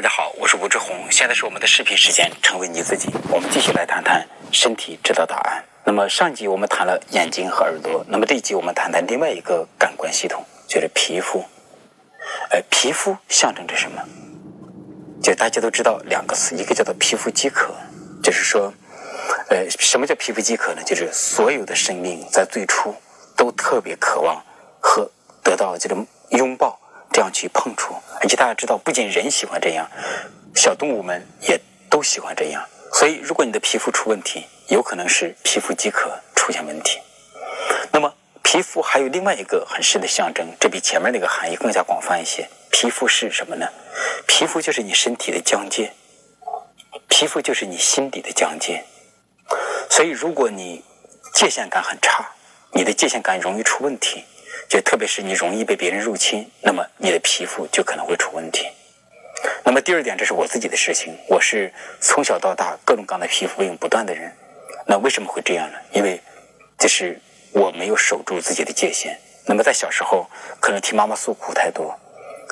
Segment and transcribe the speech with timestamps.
[0.00, 3.10] 大家好，我是吴志红，现在是我们的视频时间，成为你自己。
[3.28, 5.62] 我们继续来谈谈身体知道答案。
[5.84, 11.44] 那么上集我们谈了眼睛和耳朵，那么这一集我们谈谈另外一个感官系统，就是皮肤。
[12.48, 14.02] 呃，皮肤象征着什么？
[15.22, 17.70] 就大家都知道两个词，一个叫做皮肤饥渴，
[18.22, 18.72] 就是说，
[19.50, 20.82] 呃，什么叫皮肤饥渴呢？
[20.82, 22.94] 就是所有的生命在最初
[23.36, 24.42] 都特别渴望
[24.80, 25.10] 和
[25.42, 26.80] 得到这种拥抱。
[27.12, 29.88] 这样去碰触，而且大家知道，不仅人喜欢这样，
[30.54, 32.64] 小动物们也都喜欢这样。
[32.92, 36.98] 所以，如果你的皮肤出问题，有可能是皮肤饥渴出现问题。
[37.92, 42.48] 那么，皮肤还有另外一个很深的象征，这比前面那个含义更加广泛一些。
[42.70, 43.68] 皮肤是什么呢？
[44.26, 45.92] 皮肤就是你身体的疆界，
[47.08, 48.84] 皮肤就是你心底的疆界。
[49.88, 50.84] 所以，如果你
[51.34, 52.30] 界限感很差，
[52.72, 54.24] 你的界限感容易出问题。
[54.68, 58.66] 就特别是你容易被别人入侵，那么你的皮肤就可能会出问题。
[59.64, 64.32] 那么第二点，这是我自己的事情，我是从小到大各种各样的皮肤病不断的人。
[64.86, 65.78] 那为什么会这样呢？
[65.92, 66.20] 因为
[66.78, 67.18] 就是
[67.52, 69.18] 我没有守住自己的界限。
[69.46, 70.28] 那么在小时候
[70.60, 71.98] 可能听妈妈诉苦太多，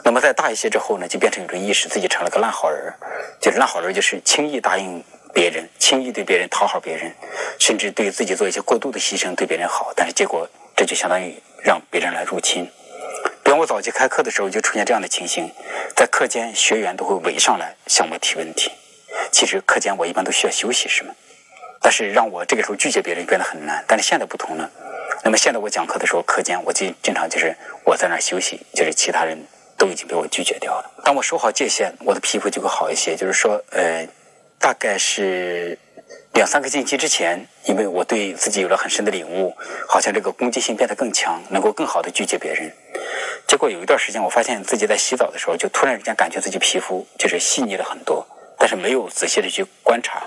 [0.04, 2.92] 那么在大一些之后呢，就变成一种意识，自己成了个烂好人。
[3.40, 7.14] 就是烂好人，就是轻易答应别人，轻易对别人讨好别人，
[7.58, 10.48] 甚至对自己做一些过度的牺牲，对别人好，但是结果。
[10.76, 12.70] 这就相当于让别人来入侵。
[13.42, 15.50] 比方我早期开课的时候，就出现这样的情形：
[15.96, 18.70] 在课间，学员都会围上来向我提问题。
[19.32, 21.14] 其实课间我一般都需要休息，是吗？
[21.80, 23.82] 但是让我这个时候拒绝别人变得很难。
[23.88, 24.70] 但是现在不同了。
[25.24, 29.38] 那么现在我讲课的时候，课间我就经常就是我在那儿休息，就是其他人
[29.76, 30.90] 都已经被我拒绝掉了。
[31.04, 33.16] 当我守好界限，我的皮肤就会好一些。
[33.16, 34.06] 就是说，呃，
[34.58, 35.78] 大概是。
[36.34, 39.56] 两三个星期之前，因为我对自己有了很深的领悟，
[39.88, 42.72] 好像这个攻击性变得更强，能够更好的拒绝别人。
[43.46, 50.22] 结果有一段时间，我发现自己在洗澡的时候，就突然之间感觉自己皮肤就是细腻了很多，但是没有仔细的去观察。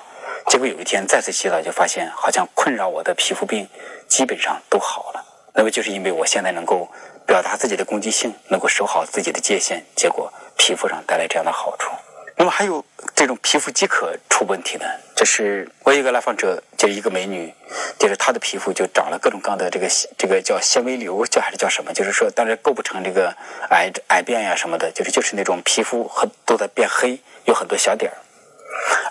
[0.47, 3.69] 结果有一天再次洗澡，就发现好像困扰我的皮肤病
[4.07, 5.23] 基本上都好了。
[5.53, 6.89] 那么就是因为我现在能够
[7.25, 11.91] 表达自己的攻击性，能够守好自己的界限，结果皮肤上带来这样的好处。
[12.35, 17.53] 那么还有这种皮肤饥渴出问题的，这是我一个来访者，就是一个美女，
[17.99, 19.87] 就是她的皮肤就长了各种各样的这个
[20.17, 21.93] 这个叫纤维瘤，叫还是叫什么？
[21.93, 23.31] 就是说，当然构不成这个
[23.69, 28.17] 癌癌变呀什么的，就是就是那种皮肤很都在变黑，有很多小点儿，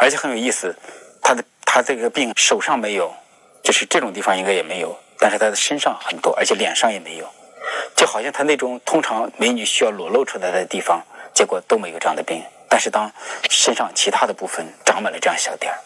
[0.01, 0.75] 而且很有意思，
[1.23, 3.15] 她的她这个病手上没有，
[3.63, 7.33] 就是这种地方应该也没有，但是她的身上很多，而且脸上也没有，
[7.95, 12.43] 就好像她那种通常美女需要裸露出来的地方，结果都没有这样的病。
[12.69, 13.13] 但是当
[13.49, 15.79] 身上其他的部分长满了这样小点儿，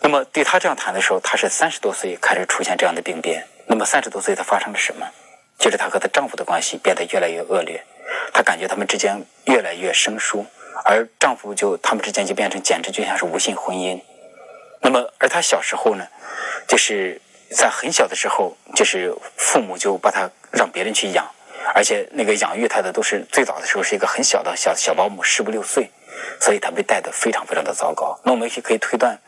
[0.00, 3.46] 那么对他这样谈的时候，她是三十多岁开始出现这样的病变。
[3.66, 5.06] 那么三十多岁她发生了什么？
[5.58, 7.82] 就是她和她丈夫的关系变得越来越恶劣，
[8.32, 10.44] 她感觉他们之间越来越生疏，
[10.84, 14.00] 而丈夫就他们之间就变成简直就像是无性婚姻。
[14.82, 16.06] 那么而她小时候呢，
[16.68, 21.26] 就是在很小的时候，就是父母就把她让别人去养。
[21.74, 25.90] 而且那个养育她的都是最早的时候是一个很小的小小保姆，十五六岁，
[26.38, 28.20] 所以她被带的非常非常的糟糕。
[28.22, 29.18] 那我们也可以推断，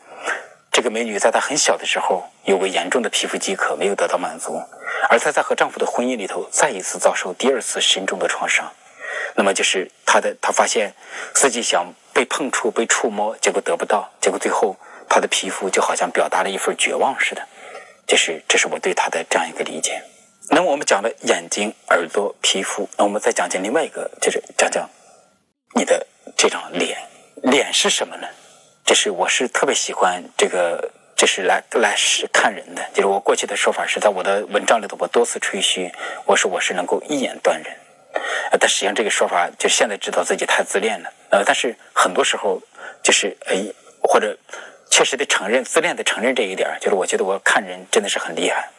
[0.77, 4.61] 这个美女在她很小的时候有个严重的皮肤饥渴，没有得到满足，
[5.09, 8.71] 而她在和丈夫的婚姻里头再一次遭受第二次深重的创伤。
[9.33, 10.93] 那么就是她的，她发现
[11.33, 14.77] 自己想被碰触、被触摸，结果得不到，结果最后
[15.09, 17.41] 她的皮肤就好像表达了一份绝望似的。
[18.05, 19.99] 就是这是我对她的这样一个理解。
[20.51, 24.87] 那么我们讲了眼睛、耳朵、皮肤，那我们再讲讲另外一个，就是讲讲
[25.73, 26.05] 你的
[26.37, 26.99] 这张脸。
[27.41, 28.27] 脸是什么呢？
[28.87, 32.81] 就是我是特别喜欢这个，就是来来是看人的。
[32.93, 35.91] 就是我过去的说法是在我的文章里头，我多次吹嘘，
[36.25, 37.67] 我说我是能够一眼断人。
[38.49, 41.11] 呃，但实际上这个说法，就现在知道自己太自恋了。
[41.31, 42.61] 呃，但是很多时候
[43.03, 43.57] 就是呃，
[44.01, 44.37] 或者
[44.89, 48.69] 确实得承认自恋的承认这一点，就是我觉得我看人真的是很厉害。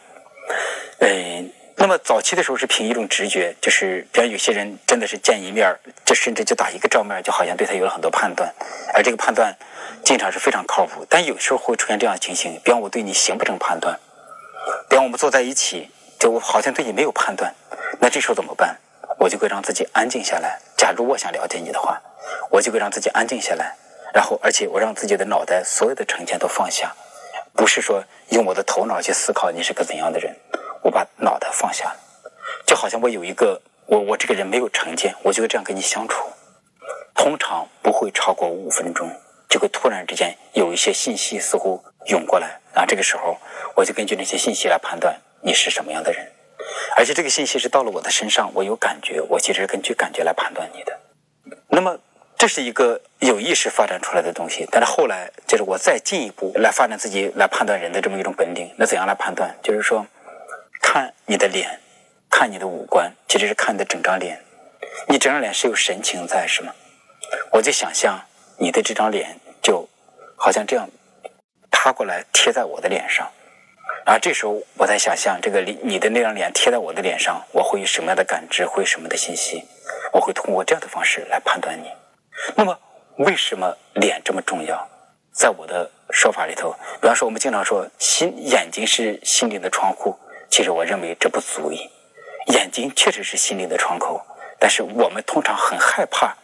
[1.01, 1.51] 嗯。
[1.81, 5.73] 那么早期的时候是凭一种直觉，就是比方有些人真的是见一面，
[6.03, 8.53] 就甚至就打一个照面，就好像对他有了很多判断，
[8.93, 9.55] 而这个判断
[10.03, 11.05] 经常是非常靠谱。
[11.09, 13.97] 但有时候会出现这样的情形，比方我对你形不成判断，
[14.89, 15.89] 比方我们坐在一起，
[16.19, 17.55] 就我好像对你没有判断，
[18.01, 18.77] 那这时候怎么办？
[19.17, 20.59] 我就会让自己安静下来。
[20.75, 22.01] 假如我想了解你的话，
[22.51, 23.73] 我就会让自己安静下来，
[24.13, 26.93] 然后而且我让自己的脑袋所有的成见都放下，
[27.53, 30.35] 不是说用我的头脑去思考你是个怎样的人。
[30.81, 31.99] 我把脑袋放下了，
[32.65, 36.23] 就好像我有一个我我这个人没有成见，我就会这样跟你相处，
[37.13, 39.09] 通常不会超过五分钟，
[39.47, 43.37] 就会突然之间有一些信息似乎涌过来，然后这个时候
[43.75, 46.31] 我就根据那些信息来判断你是什么样的人，
[46.95, 50.99] 而且这个信息是到了我的身上，我有感觉，我其实是根据感觉来判断你的。
[51.67, 51.97] 那么
[52.37, 54.67] 这是一个有意识发展出来的东西。
[54.71, 58.73] 但是后来，就是我再进一步来发展自己来判断人的这么一种本领。
[58.77, 59.53] 那怎样来判断？
[59.61, 60.05] 就是说，
[60.81, 61.79] 看你的脸，
[62.29, 64.41] 看你的五官，其实是看你的整张脸。
[65.07, 66.73] 你整张脸是有神情在，是吗？
[67.51, 68.19] 我就想象
[68.57, 69.87] 你的这张脸，就
[70.35, 70.89] 好像这样
[71.69, 73.29] 趴过来贴在我的脸上。
[74.05, 79.63] 然后这时候我在想象，这个你的那张脸贴在我的脸上，我会有什么样的感知，会什么的信息？
[80.13, 81.91] 我会通过这样的方式来判断你。
[82.55, 82.79] 那么，
[83.17, 84.87] 为什么脸这么重要？
[85.31, 90.17] 在我的说法里头，比方说我们经常说心眼睛是心灵的窗户，
[90.49, 91.89] 其实我认为这不足以。
[92.53, 94.25] 眼睛确实是心灵的窗口，
[94.59, 96.35] 但是我们通常很害怕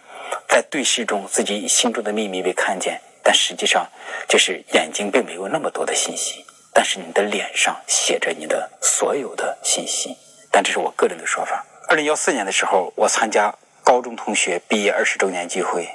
[0.48, 3.02] 在对视中自己心中的秘密被看见。
[3.24, 3.90] 但实际上，
[4.28, 6.46] 就是眼睛并没有那么多的信息。
[6.72, 10.16] 但是你的脸上写着你的所有的信息，
[10.52, 11.66] 但这是我个人的说法。
[11.88, 15.90] 二零幺四年的时候，我参加高中同学毕业二十周年聚会，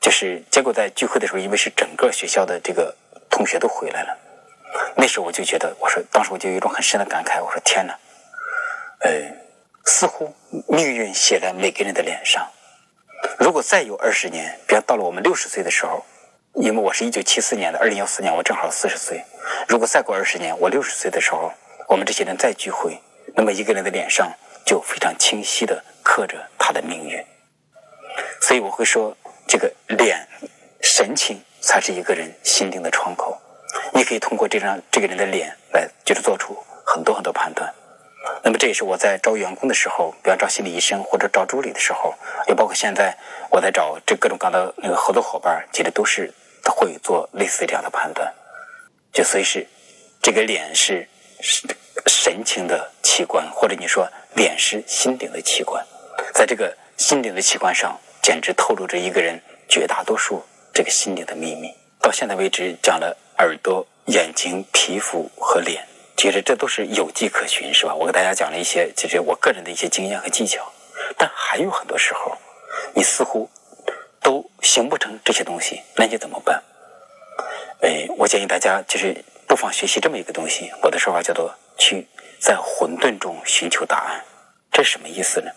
[0.00, 2.94] 就是结果在聚会的时候，因为是整个学校的这个
[3.30, 4.16] 同学都回来了，
[4.96, 7.98] 那时候我就觉得，我说当时我就有一种很深的感慨，我说天哪，
[9.00, 9.10] 呃，
[9.84, 10.34] 似乎
[10.68, 12.48] 命运写在每个人的脸上。
[13.38, 16.04] 如果再有二十年，比方到了我们六十岁的时候。
[16.54, 19.24] 因为我是一九七四年的，二零幺四年我正好四十岁。
[19.66, 21.50] 如果再过二十年，我六十岁的时候，
[21.88, 23.00] 我们这些人再聚会，
[23.34, 24.30] 那么一个人的脸上
[24.66, 27.24] 就非常清晰的刻着他的命运。
[28.42, 29.16] 所以我会说，
[29.48, 30.28] 这个脸
[30.82, 33.40] 神情才是一个人心灵的窗口。
[33.92, 37.72] 你可以通过这张这个人的脸来，就是做出很多很多判断。
[38.42, 42.14] 那么这也是我在招员工的时候，比方招心理医生或者招助理的时候，
[42.48, 43.16] 也包括现在
[43.50, 46.32] 我在找这各种各样的那个合作伙伴，其实都是。
[46.64, 48.32] 会做类似这样的判断，
[49.12, 49.66] 就所以是
[50.20, 51.08] 这个脸是
[52.06, 55.84] 神情的器官，或者你说脸是心灵的器官，
[56.32, 61.72] 在这个心灵的器官上，简直透露着一个人绝大多数这个心灵的秘密。
[62.00, 65.86] 到现在为止，讲了耳朵、眼睛、皮肤和脸，
[66.16, 67.94] 其实这都是有迹可循，是吧？
[67.94, 70.72] 我给大家讲了一些，其实我个人的一些经验和技巧，
[71.16, 72.36] 但还有很多时候，
[72.94, 73.50] 你似乎。
[74.24, 76.62] 都形不成这些东西，那你怎么办？
[77.80, 80.70] 哎，我建议大家就是不妨学习这么一个东西。
[80.80, 82.06] 我的说法叫做去
[82.38, 84.24] 在混沌中寻求答案。
[84.70, 85.50] 这什么意思呢？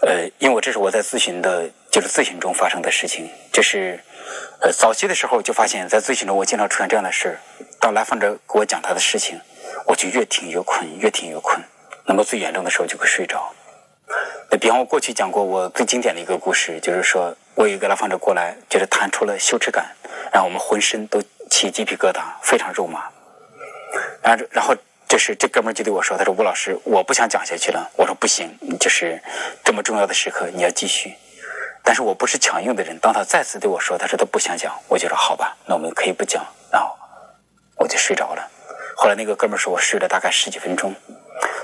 [0.00, 3.28] 呃，因为这是我在咨询的，就是咨询中发生的事情。
[3.52, 3.98] 就是
[4.60, 7.38] 呃，早期的时候就发现，在咨询中我经常出现这样的事儿。
[7.80, 9.40] 当来访者给我讲他的事情，
[9.86, 11.60] 我就越听越困，越听越困。
[12.06, 13.52] 那么最严重的时候就会睡着。
[14.50, 17.36] 那比方我过去讲过我最经典的一个故事，就是说。
[17.58, 19.84] 我有一个来访者过来，就是谈出了羞耻感，
[20.32, 23.10] 让我们浑身都起鸡皮疙瘩，非常肉麻。
[24.22, 24.76] 然后，然后
[25.08, 29.20] 这是这哥们儿就对我说：“他说吴老师，我不想讲下去了。”我说：“不行，就是
[29.64, 31.14] 这么重要的时刻，你要继续。”
[31.82, 32.98] 但是我不是强硬的人。
[32.98, 36.94] 当他再次对我说：“他说他不想讲。”我就说：“好吧，那我们可以不讲。”然后
[37.76, 38.50] 我就睡着了。
[38.94, 40.94] 后来那个哥们儿说：“我睡了大概十几分钟。”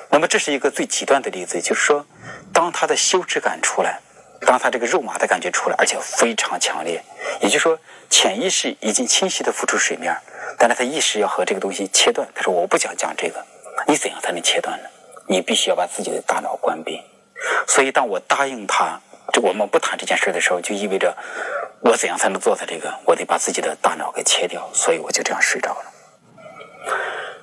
[0.08, 2.06] 那么这是一个最极端的例子，就是说，
[2.52, 4.00] 当他的羞耻感出来。
[4.46, 7.02] 当他这个肉麻的感觉出来，而且非常强烈，
[7.40, 7.78] 也就是说，
[8.10, 10.14] 潜意识已经清晰的浮出水面，
[10.66, 12.26] 但是他意识要和这个东西切断。
[12.34, 13.44] 他说：“我不想讲这个。”
[13.86, 14.88] 你怎样才能切断呢？
[15.26, 17.02] 你必须要把自己的大脑关闭。
[17.68, 18.98] 所以，当我答应他，
[19.30, 21.14] 就我们不谈这件事的时候，就意味着
[21.80, 22.90] 我怎样才能做到这个？
[23.04, 24.66] 我得把自己的大脑给切掉。
[24.72, 25.92] 所以，我就这样睡着了。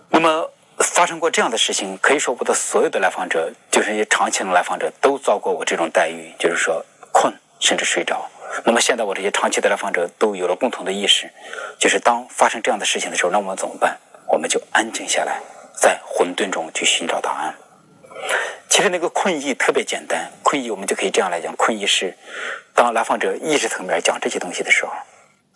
[0.09, 0.49] 那么。
[0.81, 8.27] 发生过这样的事情，可以说我的所有的来访者，就是一些长期的来访者，都遭过我这种待遇，就是说困甚至睡着。
[8.65, 11.29] 那么现在我这些长期的来访者都有了共同的意识，
[11.79, 13.97] 就是当发生这样的事情的时候，那我们怎么办？
[14.27, 15.39] 我们就安静下来，
[15.73, 17.55] 在混沌中去寻找答案。
[18.69, 22.15] 其实那个困意特别简单，困意我们就可以这样来讲：困意是
[22.73, 24.91] 当来访者意识层面讲这些东西的时候，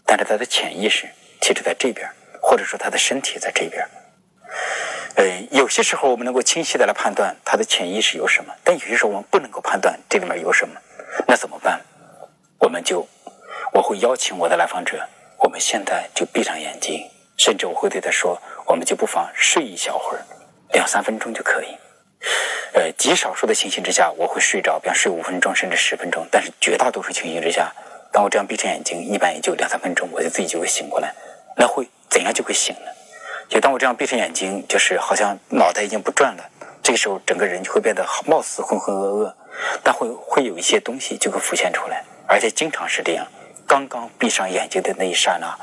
[0.06, 1.08] 但是他的潜意识
[1.42, 2.10] 其实在这边，
[2.42, 3.88] 或者说他的身体在这边。
[5.16, 10.75] 呃，有些时候我们能够清晰的来判断他的潜意识有什么，但有些时候我们不能够判断这里面有什么，
[11.28, 11.80] 那怎么办？
[12.66, 13.08] 我们就
[13.72, 15.08] 我会邀请我的来访者，
[15.38, 17.08] 我们现在就闭上眼睛，
[17.38, 20.26] 甚至我会对他说，我们就不妨睡一小会儿，
[20.74, 21.68] 两三分钟就可以。
[22.74, 27.72] 呃，极少数的情形之下我会睡着，比方睡五分钟甚至十分钟，但是绝大多数情形之下，
[28.12, 31.14] 当我这样闭上眼睛，一般也就两三分钟，我就自己就会醒过来。
[31.56, 32.90] 那会怎样就会醒呢？
[33.48, 36.44] 就当我这样闭上眼睛，就是好像脑袋已经不转了。
[36.82, 39.34] 这个时候，整个人就会变得貌似浑浑噩噩，
[39.84, 43.25] 但会会有一些东西就会浮现出来，而且经常是这样。
[43.67, 45.58] 刚刚闭上眼睛的那一刹那，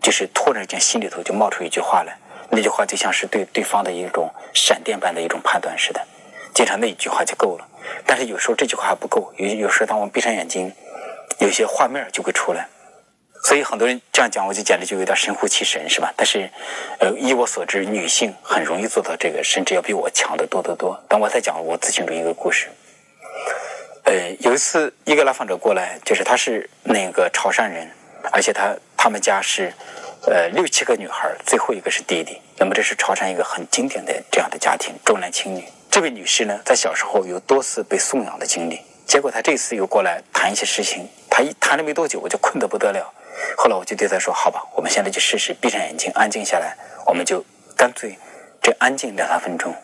[0.00, 2.16] 就是突然间心里头就冒出一句话来，
[2.50, 6.00] 那句话就像是对对方的一种闪电般的一种判断似的。
[6.54, 7.66] 经常那一句话就够了，
[8.06, 9.32] 但是有时候这句话还不够。
[9.36, 10.72] 有有时候当我们闭上眼睛，
[11.38, 12.68] 有些画面就会出来。
[13.44, 16.12] 所以很多人这样讲，我就简直就有点神乎其神，是吧？
[16.16, 16.48] 但是，
[17.00, 21.02] 呃，依我所知，女性很容易做到这个，甚至要比我强得多得多。
[21.08, 22.68] 等我再讲我咨询中一个故事，
[24.12, 27.90] 呃，有一次一个来访者过来，就是他是那个潮汕人，
[28.30, 29.72] 而且他他们家是，
[30.26, 32.38] 呃，六七个女孩，最后一个是弟弟。
[32.58, 35.64] 那么这是潮汕一个很经典的这样的家庭，重男轻女。
[35.90, 43.10] 这位女士呢，在小时候有多次被送养的经历，结果她这次又过来谈一些事情，她一谈了没多久，我就困得不得了。
[43.56, 46.76] 后来我就对她说：“好吧，我们现在就试试，闭上眼睛，安静下来，
[47.06, 47.42] 我们就
[47.74, 48.18] 干脆
[48.60, 49.74] 这安静两三分钟。”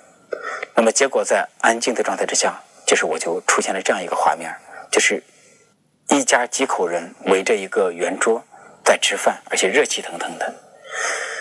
[0.76, 4.50] 那么结果在安静的状态之下，就是我就出现了这样一个画面，
[4.90, 5.22] 就是
[6.08, 8.42] 一家几口人围着一个圆桌
[8.82, 10.54] 在吃饭，而且热气腾腾的。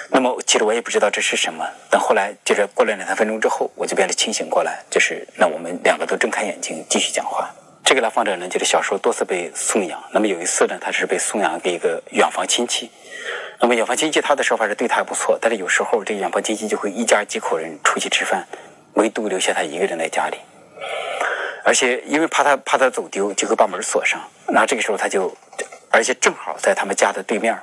[0.10, 7.50] 那么其实我也不知道这是什么，等后来就是过了两三分钟之后，我就变得清醒过来，就是那我们两个都睁开眼睛继续讲话。
[7.86, 10.04] 这个来访者呢，就是小时候多次被送养。
[10.12, 12.92] 那么有一次呢，他是被送养给一个远房亲戚。
[13.62, 18.46] 那么远房亲戚他的说法是对他不错，但是有时候这远房亲戚就会一家几口人出去吃饭，
[18.96, 20.38] 唯独留下他一个人在家里。
[21.68, 24.18] 而且因为怕他怕他走丢，就会把门锁上。
[24.48, 25.36] 然后这个时候他就，
[25.92, 27.54] 而且正好在他们家的对面，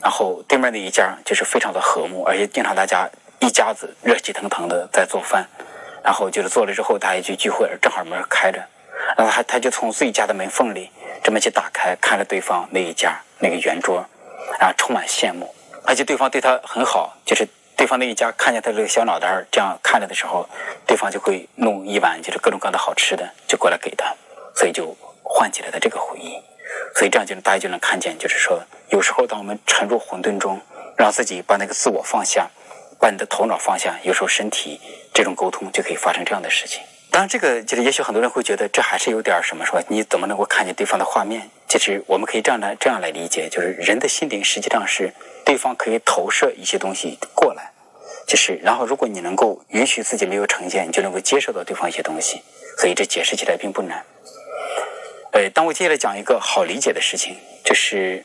[0.00, 5.44] 然后对面那一家就是非常的和睦，而且经常大家一家子热气腾腾的在做饭。
[6.04, 8.64] 然后就是做了之后，大家去聚会，正好门开着。
[9.16, 10.88] 然后他他就从自己家的门缝里
[11.24, 14.04] 这么去打开，看着对方那一家那个圆桌，
[14.60, 15.52] 然后充满羡慕，
[15.84, 17.44] 而且对方对他很好，就是
[17.76, 20.48] 对方那一家看见他这个小脑袋这样看着的时候，
[20.86, 24.14] 对方就会弄一碗就是各种各样的好吃的就过来给他，
[24.54, 26.40] 所以就唤起了他这个回忆。
[26.94, 30.60] 所以这样就大家就能看见，就是说有时候当我们沉入混沌中，
[30.96, 32.48] 让自己把那个自我放下，
[33.00, 34.80] 把你的头脑放下，有时候身体
[35.12, 36.82] 这种沟通就可以发生这样的事情。
[37.10, 41.50] 当然，这个就是也许很多人会觉得这还是有点什么，说你怎么能够看见对方的画面？
[41.68, 45.12] 其实我们可以这样来这样来理解，就是人的心灵实际上是
[45.44, 47.72] 对方可以投射一些东西过来，
[48.26, 52.42] 就是然后如果你能够允许自己没有成见，你就能够接受到对方一些东西，
[52.78, 54.04] 所以这解释起来并不难。
[55.32, 58.24] 呃，当我接下来讲一个好理解的事情，就是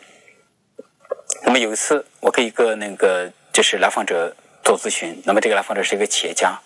[1.43, 6.59] 那么有一次我给一个那个就是来访者做咨询，那么这个来访者是一个企业家。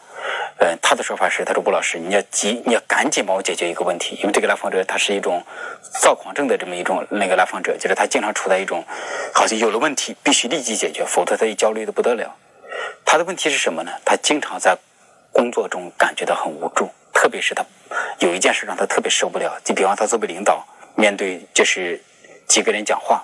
[0.61, 5.43] 呃，他的说法是，他说：“吴老师，你要急，你要赶紧帮我解决一个问题，因为这个来访者他是一种
[5.99, 8.85] 躁狂症的这么一种那个来访者，就是他经常处在一种
[9.33, 12.35] 好像有了问题必须立即解决，否则他一焦虑的不得了。
[13.03, 13.91] 他的问题是什么呢？
[14.05, 14.77] 他经常在
[15.31, 17.65] 工作中感觉到很无助，特别是他
[18.19, 20.63] 有一件事让他特别受不了，就比方他作为领导
[20.93, 21.99] 面对就是
[22.47, 23.23] 几个人讲话，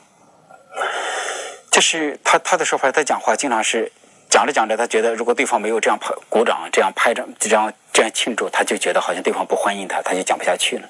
[1.70, 3.92] 就是他他的说法，他讲话经常是。”
[4.30, 10.90] 讲着讲着，他觉得如果对方没有这样拍鼓掌、这样拍着、这样这样庆祝，他就觉得好像对方不欢迎他，他就讲不下去了。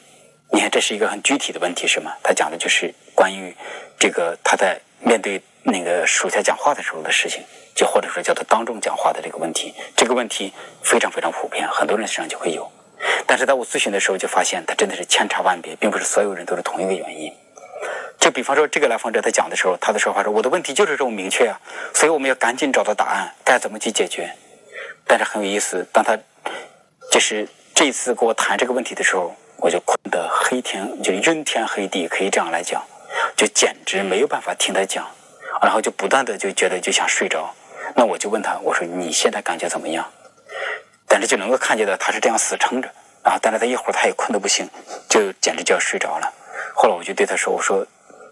[0.52, 2.14] 你看，这是一个很具体的问题，是吗？
[2.24, 3.56] 他讲的就是关于
[4.00, 7.44] 这个他在面对那个属下讲话的时候的事情，
[7.76, 9.74] 就或者说叫做当众讲话的这个问题。
[9.96, 12.72] 这个问题非常非常普遍，很多人身上就会有。
[13.26, 17.32] 但是在我咨询的时候，就发现他真的是千差万别，并不是所有人都是同一个原因。
[18.28, 21.58] 就比方说，这个来访者他讲的时候，他的说法是：“我的问题就是这么明确啊，
[21.94, 24.30] 所以我们要赶紧找到答案，该怎么去解决。”
[25.08, 26.20] 但是很有意思，当他
[27.10, 32.84] 就是这一次跟我谈这个问题的时候，我就困得黑天就晕天黑地，可以这样来讲，
[33.38, 35.08] 就简直没有办法听他讲，
[35.62, 37.56] 然后就不断的就觉得就想睡着。
[37.96, 40.06] 那我就问他，我说：“你现在感觉怎么样？”
[41.08, 42.90] 但是就能够看见到他是这样死撑着
[43.24, 44.70] 啊，但是他一会儿他也困得不行，
[45.08, 46.30] 就简直就要睡着了。
[46.76, 47.88] 后来我就对他说：“我说。”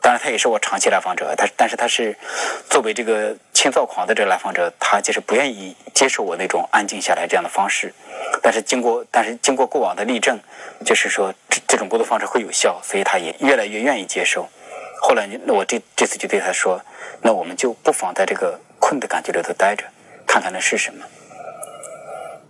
[0.06, 2.16] 当然，他也是我长期来访者，他但是他是
[2.70, 7.92] 作为这个轻躁狂的这个来访者，他就是不愿意接受我那种安静下来这样的方式。
[8.44, 10.40] 但是经过，但是经过过往的例证，
[10.86, 14.48] 就是说这这种沟通方式会有效，所以他也越来越愿意接受。
[15.02, 16.80] 后来，那我这这次就对他说
[17.24, 19.86] ：“那我们就不妨在这个困的感觉里头待着，
[20.28, 21.04] 看看那是什么。”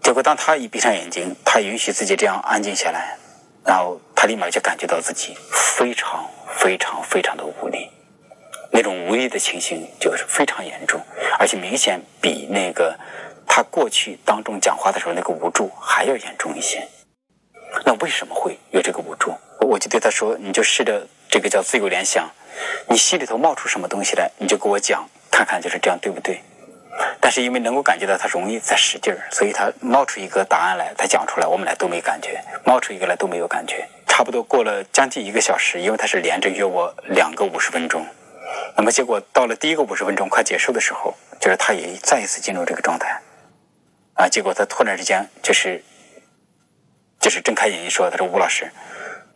[0.03, 3.15] 结果，当他一闭上眼睛，他允许自己这样安静下来，
[3.63, 6.29] 然后他立马就感觉到自己非常。
[6.47, 7.89] 非常非常的无力，
[8.71, 11.01] 那种无力的情形就是非常严重，
[11.39, 12.97] 而且明显比那个
[13.47, 16.87] 他过去当众讲话的时候那个无助还要严重一些。
[17.85, 19.33] 那为什么会有这个无助？
[19.61, 22.29] 我就对他说：“你就试着这个叫自由联想，
[22.87, 26.41] 你心里头冒出什么东西来，你就给我讲，看看就是这样对不对？”
[27.25, 33.83] 但是因为能够感觉到他容易在使劲儿，所以他冒出一个答案来，他讲出来，我们俩都没感觉；冒出一个来都没有感觉。
[34.05, 38.05] 差不多过了将近一个小时，因为他是连着约我两个五十分钟，
[38.77, 43.19] 那么结果到了第一个五十分钟快结束的时候，就是他也再一次进入这个状态，
[44.13, 45.83] 啊，结果他突然之间就是
[47.19, 48.71] 就是睁开眼睛说：“他说吴老师，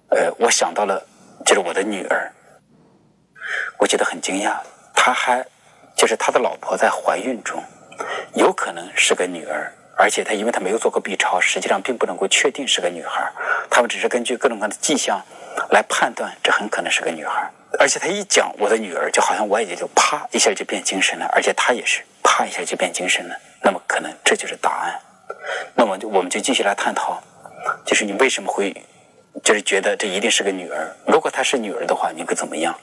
[0.10, 1.04] 呃，我想到了，
[1.44, 2.32] 就是我的女儿，
[3.80, 4.60] 我觉得很惊讶，
[4.94, 5.44] 他还
[5.96, 7.62] 就是他的老婆在怀孕中，
[8.36, 13.32] 有可能是个女儿，而且他因为他没有做过 B 超，实际上并不能够确定是个女孩，
[13.70, 15.22] 他们只是根据各种各样的迹象
[15.72, 17.50] 来判断这很可能是个女孩。
[17.80, 23.36] 而且他一讲我的女儿，就好像我也就啪一下就变精神了，而且他也是啪一下就变精神了。
[23.62, 25.00] 那么可能这就是答案。
[25.76, 27.22] 那么我们就继续来探讨，
[27.86, 28.76] 就是你为什么会
[29.44, 30.96] 就是觉得这一定是个女儿？
[31.06, 32.76] 如果她是女儿的话，你会怎么样？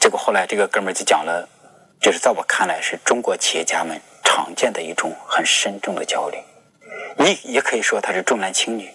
[0.00, 1.48] 结果后来这个哥们儿就讲了，
[2.00, 6.38] 就是在我看来是中国企业家们常见的一种很深重的焦虑。
[7.18, 8.90] 你也可以说他是重男轻女。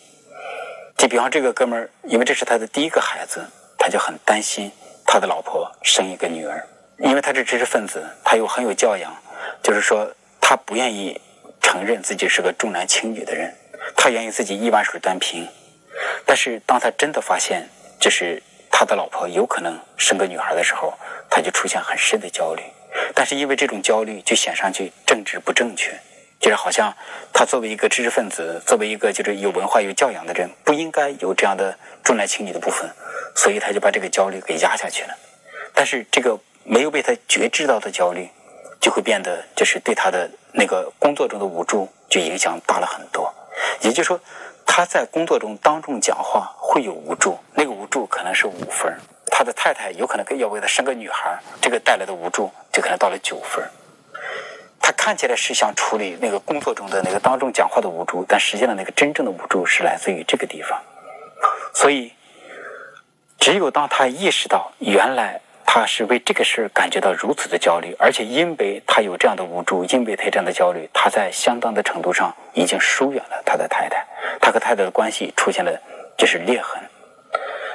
[0.98, 3.46] 就比方这个哥们儿，因为这是他的第一个孩子。
[3.84, 4.72] 他就很担心
[5.08, 6.68] 他的老婆生一个女儿，
[7.00, 9.12] 因为他是知识分子，他又很有教养，
[9.64, 10.08] 就是说
[10.40, 11.20] 他不愿意
[11.60, 13.52] 承认自己是个重男轻女的人，
[13.98, 15.48] 他愿意自己一碗水端平。
[16.28, 17.68] 但是当他真的发现
[18.00, 20.94] 就是他的老婆有可能生个女孩的时候，
[21.28, 22.62] 他就出现很深的焦虑。
[23.14, 26.00] 但是因为这种焦虑，就显上去政治不正确，
[26.40, 26.94] 就是好像
[27.34, 32.90] 他作为一个知识分子，作为一个就是有文化有教养的人，不应该有这样的重男轻女的部分。
[33.34, 35.18] 所以他就把这个焦虑给压下去了，
[35.74, 38.28] 但是这个没有被他觉知到的焦虑，
[38.82, 43.34] 就会变得就是对他的那个工作中的无助就影响大了很多。
[43.80, 44.20] 也就是说，
[44.66, 48.94] 他在工作中当众讲话会有无助，那个无助可能是五分
[49.42, 53.68] 他的太太有可能要为他生个女孩这个带来的无助就可能到了九分
[54.80, 60.80] 他看起来是想处理那个工作中的那个当众讲话的无助，但实际上那个真正的无助是来自于这个地方，
[61.74, 62.14] 所以。
[63.40, 74.06] 只有当他意识到原来他是为这个事感觉到如此的焦虑，而且因为他有这样的无助，因为他这样的焦虑，他在相当的程度上已经疏远了他的太太，
[74.40, 75.82] 他和太太的关系出现了
[76.16, 76.80] 就是裂痕，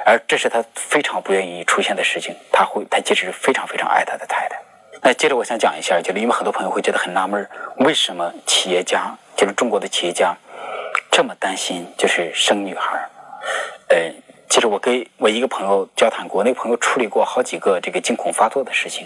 [0.07, 2.33] 而这是他非常不愿意出现的事情。
[2.49, 4.57] 他会，他其实非常非常爱他的太太。
[5.03, 7.45] 那接着我想讲一下，就是因为很多朋友会觉得很纳闷，
[7.79, 10.33] 为什么企业家，就是中国的企业家，
[11.11, 13.09] 这么担心就是生女孩，
[13.89, 14.13] 呃。
[14.49, 19.05] 其实我跟我一个朋友交谈过，那个朋友处理过好几个这个惊恐发作的事情，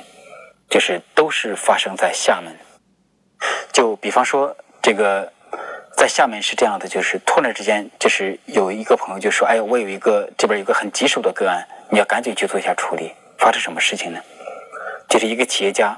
[0.70, 2.56] 就是都是发生在厦门。
[3.74, 5.34] 就比方说，这个
[6.02, 14.20] 在厦门是这样的，就是突然之间，就是有一个朋友就说：“哎，我有一个这边有个很棘手的个案，你要赶紧去做一下处理。”发生什么事情呢？
[15.08, 15.96] 就是一个企业家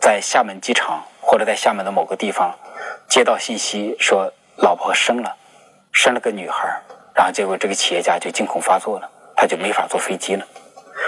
[0.00, 2.52] 在厦门机场或者在厦门的某个地方
[3.06, 5.36] 接到信息说，老婆生了，
[5.92, 6.76] 生了个女孩。
[7.14, 10.44] 然后结果这个企业家就惊恐发作了，他就没法坐飞机了。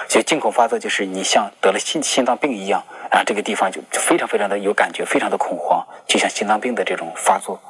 [0.07, 2.81] 就惊恐发作就是你像得了心心脏病一样，
[3.11, 7.61] 然后这个地方就非常非常的有感觉，非常的恐慌，就像心脏病的这种发作。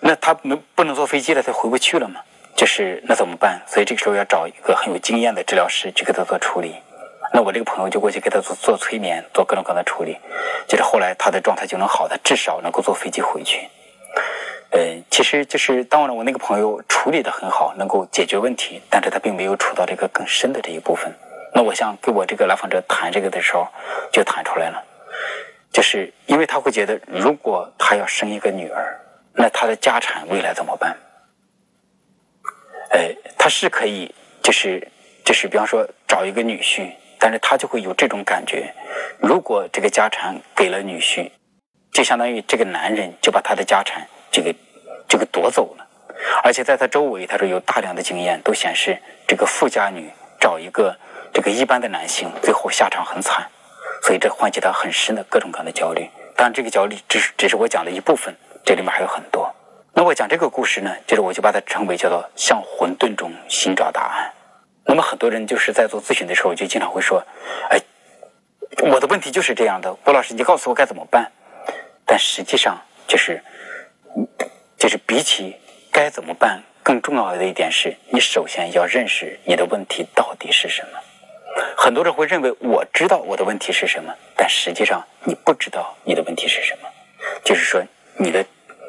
[0.00, 2.20] 那他没不能坐飞机了，他回不去了嘛？
[2.54, 3.60] 就是那怎么办？
[3.66, 6.74] 所以这个时候要找一个很有经验的治疗师去给他做处理。
[7.32, 10.16] 那我这个朋友就过去给他做做催眠，做各种各样的处理。
[10.66, 13.68] 就是后来他的状态就能好，他至少能够坐飞机回去。
[14.70, 14.80] 呃，
[15.10, 21.12] 其实就是当然，我那个朋友处理的很好，能够解决问题，但是他并没有处到这个更深的这一部分。
[21.54, 23.68] 那我想跟我这个来访者谈这个的时候，
[24.12, 24.82] 就谈出来了，
[25.72, 28.98] 就是因为他会觉得，如果他要生一个女儿，
[29.36, 30.96] 那他的家产未来怎么办？
[32.90, 34.88] 呃，他是可以，就是
[35.24, 38.72] 就是，比方说找一个女婿，但是他就会有这种感觉，
[39.20, 41.30] 如果这个家产给了女婿，
[41.92, 44.06] 就相当于这个男人就把他的家产。
[44.30, 44.54] 这个
[45.08, 45.86] 这个夺走了，
[46.42, 50.94] 而且在他周围，他说有大量的经验都显示，这个富家女找一个
[51.32, 53.46] 这个一般的男性，最后下场很惨，
[54.02, 56.10] 所以这唤起他很深的各种各样的焦虑。
[56.36, 59.50] 当然，这个焦虑只是只是我讲的一部分，这里面还有很多。
[59.94, 64.30] 那我讲这个故事呢，就是我就把它称为叫做向混沌中寻找答案。
[64.84, 67.24] 那么很多人就是在做咨询的时候，就经常会说
[67.70, 67.80] ：“哎，
[68.90, 71.32] 我的问题就是这样的，郭老师，你告诉我该怎么办？”
[72.04, 72.76] 但实际上
[73.06, 73.40] 就是。
[74.78, 75.56] 就是比起
[75.90, 80.98] 该怎么办，更重要的一点是你首先要认识你的问题到底是什么。
[81.76, 86.88] 很多人会认为我知道我的问题是什么，但实际上你不知道你的问题是什么。
[87.42, 87.82] 就是说，
[88.18, 88.44] 你的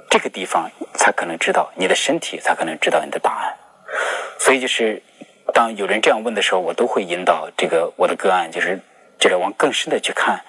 [0.10, 3.54] 这个地方才可能知道，你的身体才可能知道你的答案。
[4.40, 5.02] 所以，就是
[5.54, 8.80] 当有人这样问的时候，我都会引导这个我的个案，就是
[9.20, 10.42] 就是往更深的去看。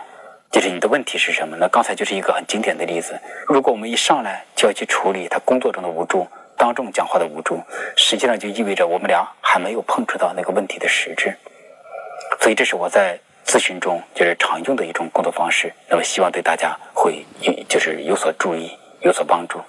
[0.51, 1.57] 就是你的问题是什么？
[1.59, 3.21] 那刚才就是一个很经典的例子。
[3.47, 7.61] 如果我们一上来就要去处理他工作中的无助、当众讲话的无助，
[7.97, 11.37] 实际上就意味着我们俩还没有碰触到那个问题的实质。
[12.41, 15.73] 所以，这是我在咨询中就是常用的一种工作方式。
[15.89, 17.27] 那么，希望对大家会
[17.69, 19.61] 就是有所注意、有所帮助。